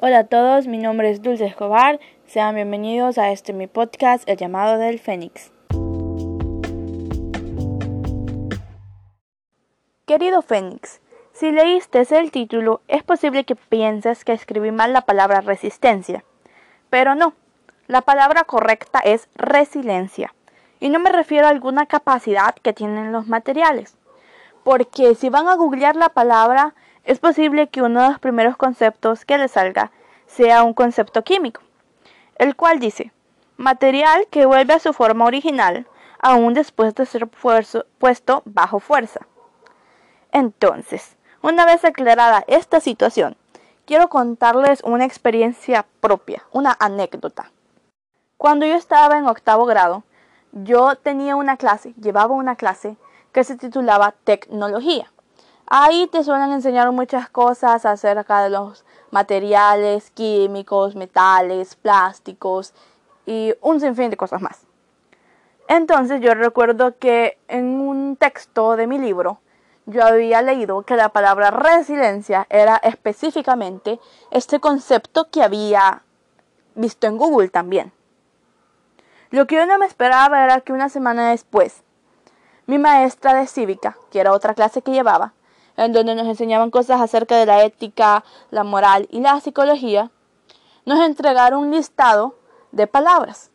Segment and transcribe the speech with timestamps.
[0.00, 1.98] Hola a todos, mi nombre es Dulce Escobar.
[2.24, 5.50] Sean bienvenidos a este mi podcast, El llamado del Fénix.
[10.06, 11.00] Querido Fénix,
[11.32, 16.22] si leíste el título, es posible que pienses que escribí mal la palabra resistencia,
[16.90, 17.34] pero no.
[17.88, 20.32] La palabra correcta es resiliencia,
[20.78, 23.96] y no me refiero a alguna capacidad que tienen los materiales,
[24.62, 26.76] porque si van a googlear la palabra,
[27.08, 29.90] es posible que uno de los primeros conceptos que les salga
[30.26, 31.62] sea un concepto químico,
[32.36, 33.12] el cual dice,
[33.56, 35.86] material que vuelve a su forma original
[36.20, 39.20] aún después de ser puesto bajo fuerza.
[40.32, 43.38] Entonces, una vez aclarada esta situación,
[43.86, 47.50] quiero contarles una experiencia propia, una anécdota.
[48.36, 50.04] Cuando yo estaba en octavo grado,
[50.52, 52.98] yo tenía una clase, llevaba una clase
[53.32, 55.10] que se titulaba Tecnología.
[55.70, 62.72] Ahí te suelen enseñar muchas cosas acerca de los materiales, químicos, metales, plásticos
[63.26, 64.64] y un sinfín de cosas más.
[65.68, 69.40] Entonces yo recuerdo que en un texto de mi libro
[69.84, 74.00] yo había leído que la palabra resiliencia era específicamente
[74.30, 76.02] este concepto que había
[76.76, 77.92] visto en Google también.
[79.30, 81.82] Lo que yo no me esperaba era que una semana después,
[82.64, 85.34] mi maestra de cívica, que era otra clase que llevaba,
[85.78, 90.10] en donde nos enseñaban cosas acerca de la ética, la moral y la psicología,
[90.84, 92.34] nos entregaron un listado
[92.72, 93.50] de palabras,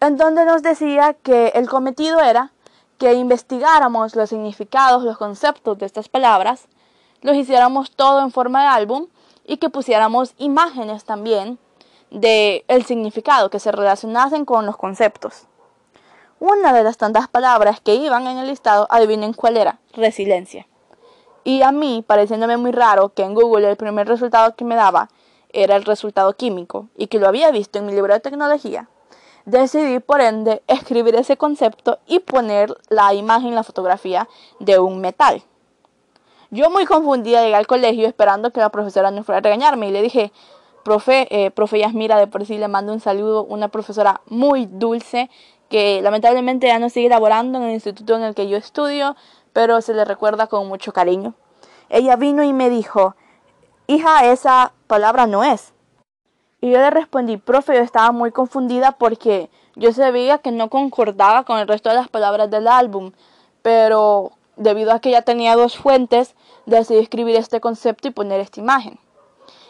[0.00, 2.52] en donde nos decía que el cometido era
[2.98, 6.68] que investigáramos los significados, los conceptos de estas palabras,
[7.20, 9.08] los hiciéramos todo en forma de álbum
[9.44, 11.58] y que pusiéramos imágenes también
[12.10, 15.46] del el significado, que se relacionasen con los conceptos.
[16.38, 20.66] Una de las tantas palabras que iban en el listado, adivinen cuál era, resiliencia.
[21.46, 25.10] Y a mí, pareciéndome muy raro que en Google el primer resultado que me daba
[25.52, 28.88] era el resultado químico y que lo había visto en mi libro de tecnología,
[29.44, 34.28] decidí por ende escribir ese concepto y poner la imagen, la fotografía
[34.58, 35.40] de un metal.
[36.50, 39.92] Yo muy confundida llegué al colegio esperando que la profesora no fuera a regañarme y
[39.92, 40.32] le dije,
[40.82, 45.30] profe, eh, profe Yasmira, de por sí le mando un saludo, una profesora muy dulce
[45.68, 49.14] que lamentablemente ya no sigue laborando en el instituto en el que yo estudio,
[49.56, 51.32] pero se le recuerda con mucho cariño.
[51.88, 53.16] Ella vino y me dijo,
[53.86, 55.72] hija, esa palabra no es.
[56.60, 61.44] Y yo le respondí, profe, yo estaba muy confundida porque yo sabía que no concordaba
[61.44, 63.12] con el resto de las palabras del álbum,
[63.62, 66.34] pero debido a que ya tenía dos fuentes,
[66.66, 68.98] decidí escribir este concepto y poner esta imagen.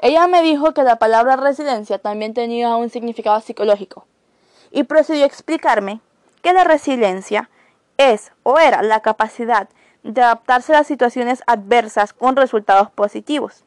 [0.00, 4.04] Ella me dijo que la palabra residencia también tenía un significado psicológico
[4.70, 6.00] y procedió a explicarme
[6.42, 7.48] que la resiliencia
[8.00, 9.68] es o era la capacidad
[10.02, 13.64] de adaptarse a las situaciones adversas con resultados positivos.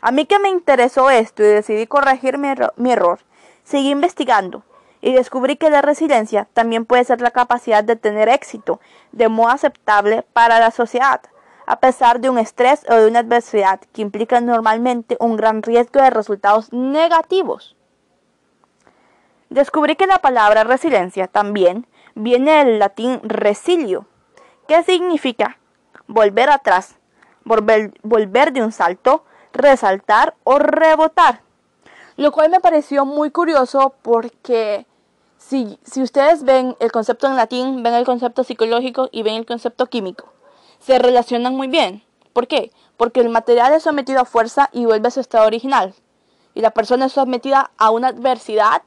[0.00, 3.20] A mí que me interesó esto y decidí corregir mi, mi, error,
[3.64, 4.62] seguí investigando
[5.02, 8.80] y descubrí que la resiliencia también puede ser la capacidad de tener éxito
[9.12, 11.20] de modo aceptable para la sociedad,
[11.66, 16.00] a pesar de un estrés o de una adversidad que implica normalmente un gran riesgo
[16.00, 17.76] de resultados negativos.
[19.50, 24.06] Descubrí que la palabra resiliencia también viene del latín resilio,
[24.68, 25.58] que significa
[26.06, 26.96] volver atrás,
[27.44, 31.42] volver, volver de un salto, resaltar o rebotar.
[32.16, 34.86] Lo cual me pareció muy curioso porque
[35.38, 39.46] si, si, ustedes ven el concepto en latín, ven el concepto psicológico y ven el
[39.46, 40.32] concepto químico,
[40.80, 42.02] se relacionan muy bien.
[42.32, 42.72] ¿Por qué?
[42.96, 45.94] Porque el material es sometido a fuerza y vuelve a su estado original.
[46.54, 48.82] Y la persona es sometida a una adversidad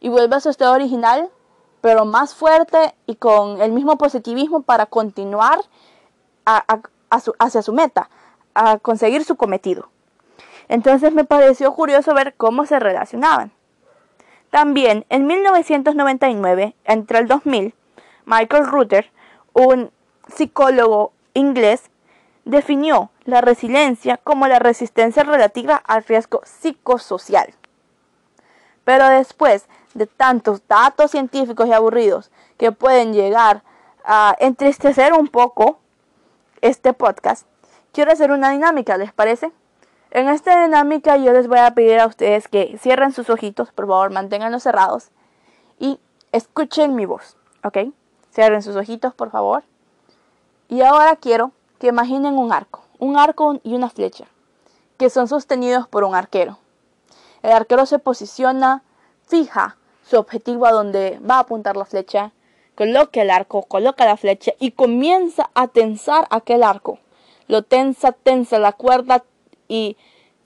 [0.00, 1.30] y vuelve a su estado original
[1.84, 5.58] pero más fuerte y con el mismo positivismo para continuar
[6.46, 8.08] hacia su meta,
[8.54, 9.90] a conseguir su cometido.
[10.68, 13.52] Entonces me pareció curioso ver cómo se relacionaban.
[14.48, 17.74] También en 1999, entre el 2000,
[18.24, 19.10] Michael Ruther,
[19.52, 19.90] un
[20.34, 21.90] psicólogo inglés,
[22.46, 27.52] definió la resiliencia como la resistencia relativa al riesgo psicosocial.
[28.84, 33.62] Pero después de tantos datos científicos y aburridos que pueden llegar
[34.04, 35.78] a entristecer un poco
[36.60, 37.46] este podcast,
[37.92, 39.52] quiero hacer una dinámica, ¿les parece?
[40.10, 43.86] En esta dinámica yo les voy a pedir a ustedes que cierren sus ojitos, por
[43.86, 45.10] favor, manténganlos cerrados
[45.78, 45.98] y
[46.32, 47.78] escuchen mi voz, ¿ok?
[48.32, 49.64] Cierren sus ojitos, por favor.
[50.68, 54.26] Y ahora quiero que imaginen un arco, un arco y una flecha,
[54.98, 56.58] que son sostenidos por un arquero.
[57.42, 58.82] El arquero se posiciona
[59.26, 59.76] fija
[60.08, 62.32] su objetivo a donde va a apuntar la flecha,
[62.74, 66.98] coloca el arco, coloca la flecha y comienza a tensar aquel arco.
[67.48, 69.24] Lo tensa, tensa la cuerda
[69.68, 69.96] y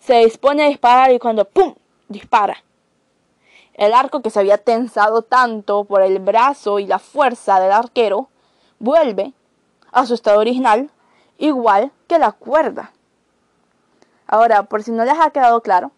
[0.00, 1.74] se dispone a disparar y cuando ¡pum!
[2.08, 2.62] dispara.
[3.74, 8.28] El arco que se había tensado tanto por el brazo y la fuerza del arquero
[8.78, 9.32] vuelve
[9.92, 10.90] a su estado original,
[11.38, 12.92] igual que la cuerda.
[14.26, 15.92] Ahora, por si no les ha quedado claro,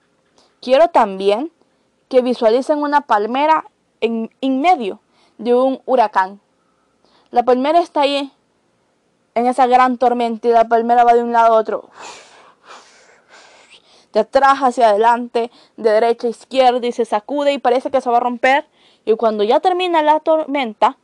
[0.61, 1.51] quiero también
[2.11, 3.65] que visualicen una palmera
[4.01, 4.99] en, en medio
[5.39, 6.41] de un huracán.
[7.31, 8.33] La palmera está ahí
[9.37, 11.89] en esa gran tormenta y la palmera va de un lado a otro.
[14.13, 18.11] De atrás hacia adelante, de derecha a izquierda y se sacude y parece que se
[18.11, 18.67] va a romper.
[19.05, 20.97] Y cuando ya termina la tormenta,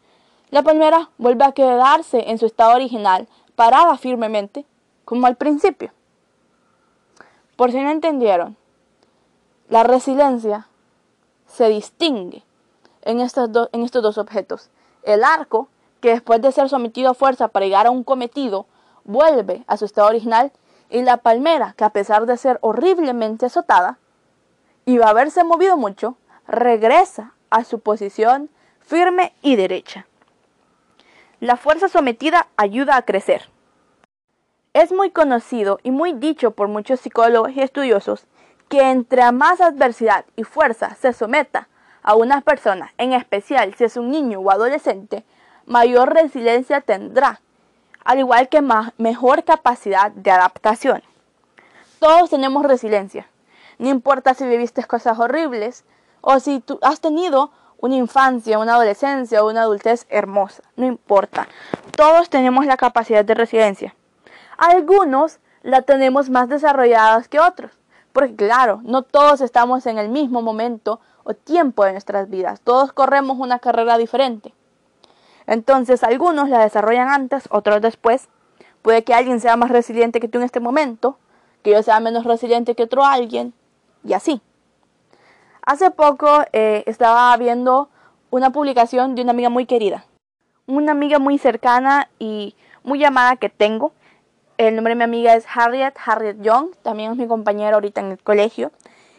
[0.51, 4.67] la palmera vuelve a quedarse en su estado original, parada firmemente,
[5.05, 5.93] como al principio.
[7.55, 8.57] Por si no entendieron,
[9.69, 10.67] la resiliencia
[11.47, 12.43] se distingue
[13.03, 14.71] en estos, en estos dos objetos.
[15.03, 15.69] El arco,
[16.01, 18.67] que después de ser sometido a fuerza para llegar a un cometido,
[19.05, 20.53] vuelve a su estado original,
[20.91, 23.99] y la palmera, que a pesar de ser horriblemente azotada
[24.85, 26.17] y va a haberse movido mucho,
[26.47, 28.51] regresa a su posición
[28.81, 30.07] firme y derecha.
[31.41, 33.49] La fuerza sometida ayuda a crecer.
[34.75, 38.27] Es muy conocido y muy dicho por muchos psicólogos y estudiosos
[38.69, 41.69] que entre más adversidad y fuerza se someta
[42.03, 45.25] a una persona, en especial si es un niño o adolescente,
[45.67, 47.41] mayor resiliencia tendrá,
[48.05, 48.63] al igual que
[48.99, 51.03] mejor capacidad de adaptación.
[51.99, 53.27] Todos tenemos resiliencia.
[53.79, 55.85] No importa si viviste cosas horribles
[56.21, 60.63] o si tú has tenido una infancia, una adolescencia o una adultez hermosa.
[60.77, 61.49] No importa.
[61.97, 63.95] Todos tenemos la capacidad de resiliencia.
[64.57, 67.73] Algunos la tenemos más desarrolladas que otros.
[68.17, 72.63] Porque claro, no todos estamos en el mismo momento o tiempo de nuestras vidas.
[72.63, 74.55] Todos corremos una carrera diferente.
[75.47, 78.31] Entonces, algunos la desarrollan antes, otros después.
[78.81, 81.19] Puede que alguien sea más resiliente que tú en este momento,
[81.63, 83.53] que yo sea menos resiliente que otro alguien,
[84.03, 84.41] y así.
[85.67, 87.91] Hace poco eh, estaba viendo
[88.31, 90.07] una publicación de una amiga muy querida,
[90.67, 93.93] una amiga muy cercana y muy llamada que tengo.
[94.59, 98.13] El nombre de mi amiga es Harriet, Harriet Young, también es mi compañera ahorita en
[98.13, 98.73] el colegio.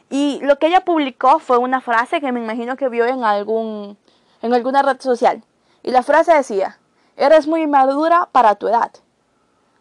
[0.10, 3.98] Y lo que ella publicó fue una frase que me imagino que vio en, algún,
[4.42, 5.44] en alguna red social.
[5.84, 6.80] Y la frase decía,
[7.18, 8.92] eres muy madura para tu edad.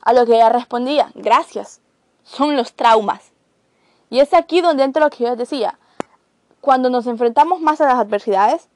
[0.03, 1.81] A lo que ella respondía, gracias,
[2.23, 3.33] son los traumas.
[4.11, 5.79] Y es aquí donde entra lo que yo decía.
[6.61, 8.69] Cuando nos enfrentamos más a las adversidades,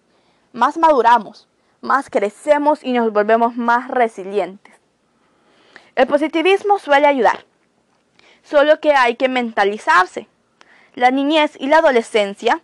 [0.55, 1.47] más maduramos,
[1.83, 4.80] más crecemos y nos volvemos más resilientes.
[6.01, 7.45] El positivismo suele ayudar,
[8.43, 10.29] solo que hay que mentalizarse.
[10.95, 12.63] La niñez y la adolescencia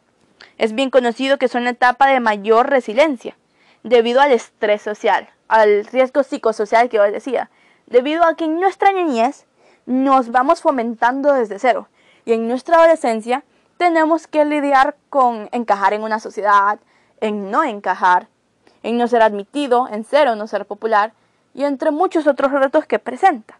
[0.56, 3.36] es bien conocido que son la etapa de mayor resiliencia
[3.82, 7.50] debido al estrés social, al riesgo psicosocial que yo decía,
[7.84, 9.44] debido a que en nuestra niñez
[9.84, 11.90] nos vamos fomentando desde cero
[12.24, 13.44] y en nuestra adolescencia
[13.76, 16.78] tenemos que lidiar con encajar en una sociedad,
[17.20, 18.28] en no encajar,
[18.82, 21.12] en no ser admitido, en ser o no ser popular
[21.56, 23.58] y entre muchos otros retos que presenta.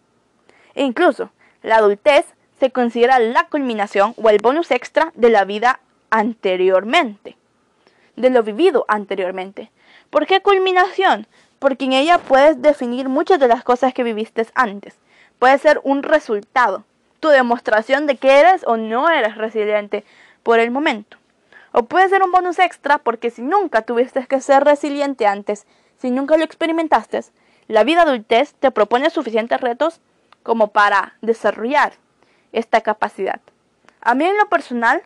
[0.75, 1.31] E incluso
[1.63, 2.27] la adultez
[2.61, 7.37] se considera la culminación o el bonus extra de la vida anteriormente,
[8.17, 9.71] de lo vivido anteriormente.
[10.11, 11.27] ¿Por qué culminación?
[11.59, 14.99] Porque en ella puedes definir muchas de las cosas que viviste antes.
[15.39, 16.85] Puede ser un resultado,
[17.21, 20.05] tu demostración de que eres o no eres resiliente
[20.43, 21.17] por el momento.
[21.73, 25.67] O puede ser un bonus extra porque si nunca tuviste que ser resiliente antes,
[25.99, 27.21] si nunca lo experimentaste,
[27.69, 30.01] la vida adultez te propone suficientes retos
[30.43, 31.95] como para desarrollar
[32.53, 33.41] esta capacidad.
[34.01, 35.03] A mí en lo personal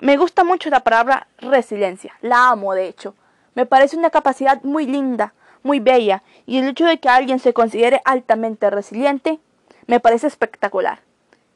[0.00, 3.14] me gusta mucho la palabra resiliencia, la amo de hecho,
[3.54, 7.52] me parece una capacidad muy linda, muy bella, y el hecho de que alguien se
[7.52, 9.38] considere altamente resiliente
[9.86, 11.00] me parece espectacular.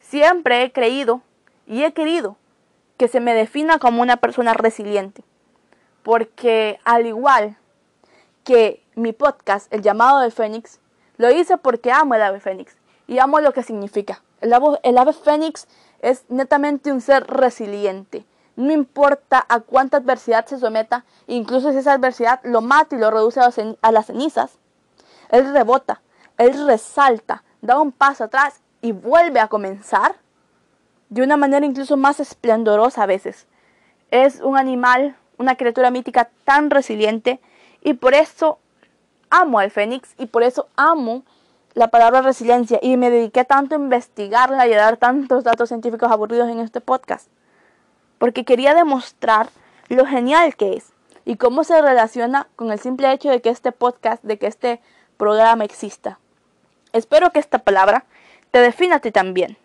[0.00, 1.22] Siempre he creído
[1.66, 2.36] y he querido
[2.96, 5.22] que se me defina como una persona resiliente,
[6.02, 7.56] porque al igual
[8.46, 10.80] que mi podcast, El llamado de Fénix,
[11.18, 14.22] lo hice porque amo el ave fénix y amo lo que significa.
[14.40, 15.66] El ave, el ave fénix
[16.00, 18.24] es netamente un ser resiliente
[18.56, 23.10] no importa a cuánta adversidad se someta, incluso si esa adversidad lo mata y lo
[23.10, 24.58] reduce a las cenizas,
[25.30, 26.00] él rebota,
[26.38, 30.16] él resalta, da un paso atrás y vuelve a comenzar
[31.10, 33.46] de una manera incluso más esplendorosa a veces.
[34.10, 37.40] Es un animal, una criatura mítica tan resiliente
[37.87, 38.59] y por eso
[39.31, 41.23] amo al fénix y por eso amo
[41.75, 46.11] la palabra resiliencia y me dediqué tanto a investigarla y a dar tantos datos científicos
[46.11, 47.28] aburridos en este podcast
[48.19, 49.50] porque quería demostrar
[49.88, 50.93] lo genial que es
[51.25, 54.81] y cómo se relaciona con el simple hecho de que este podcast, de que este
[55.16, 56.19] programa exista.
[56.93, 58.05] Espero que esta palabra
[58.50, 59.57] te defina a ti también.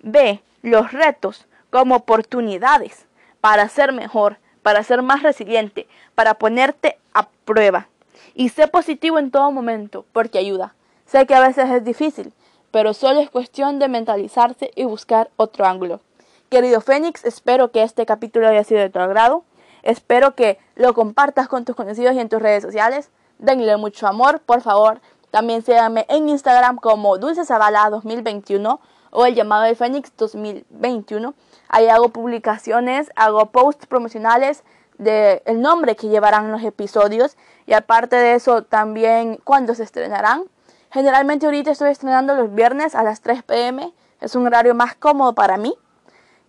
[0.00, 3.06] Ve los retos como oportunidades
[3.40, 7.86] para ser mejor, para ser más resiliente, para ponerte a prueba.
[8.34, 10.74] Y sé positivo en todo momento, porque ayuda.
[11.04, 12.32] Sé que a veces es difícil,
[12.70, 16.00] pero solo es cuestión de mentalizarse y buscar otro ángulo.
[16.48, 19.44] Querido Fénix, espero que este capítulo haya sido de tu agrado.
[19.82, 23.10] Espero que lo compartas con tus conocidos y en tus redes sociales.
[23.38, 25.02] Denle mucho amor, por favor.
[25.30, 28.80] También síganme en Instagram como Dulce 2021
[29.14, 31.34] o el llamado de Fénix 2021.
[31.68, 34.64] Ahí hago publicaciones, hago posts promocionales
[34.98, 40.42] del el nombre que llevarán los episodios y aparte de eso también cuándo se estrenarán.
[40.90, 43.92] Generalmente ahorita estoy estrenando los viernes a las 3 pm.
[44.20, 45.74] Es un horario más cómodo para mí.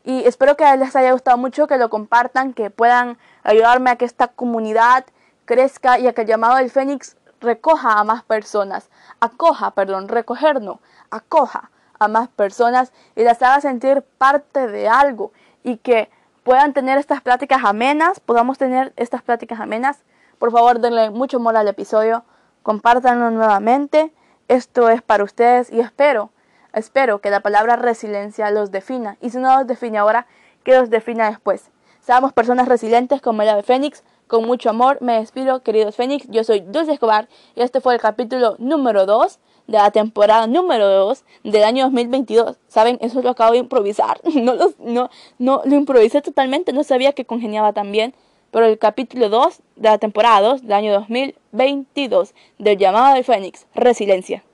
[0.03, 4.05] Y espero que les haya gustado mucho, que lo compartan, que puedan ayudarme a que
[4.05, 5.05] esta comunidad
[5.45, 8.89] crezca y a que el llamado del Fénix recoja a más personas.
[9.19, 10.79] Acoja, perdón, recoger no,
[11.09, 15.31] acoja a más personas y las haga sentir parte de algo
[15.63, 16.09] y que
[16.43, 20.03] puedan tener estas pláticas amenas, podamos tener estas pláticas amenas.
[20.37, 22.23] Por favor, denle mucho amor al episodio,
[22.61, 24.13] compártanlo nuevamente.
[24.47, 26.29] Esto es para ustedes y espero,
[26.71, 29.17] espero que la palabra resiliencia los defina.
[29.21, 30.27] Y si no los define ahora,
[30.63, 31.71] que los defina después.
[32.01, 34.03] Seamos personas resilientes como el ave fénix.
[34.27, 36.27] Con mucho amor me despido, queridos fénix.
[36.27, 40.87] Yo soy Dulce Escobar y este fue el capítulo número 2 de la temporada número
[40.87, 42.57] 2 del año 2022.
[42.67, 42.97] ¿Saben?
[43.01, 44.19] Eso lo acabo de improvisar.
[44.45, 48.13] No, lo, no, no lo improvisé totalmente, no sabía que congeniaba tan bien.
[48.51, 53.67] Pero el capítulo 2 de la temporada 2 del año 2022 del llamado del Fénix,
[53.75, 54.45] Resiliencia.